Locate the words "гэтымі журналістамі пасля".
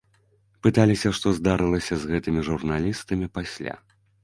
2.15-3.79